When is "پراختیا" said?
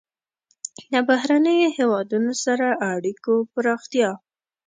3.53-4.11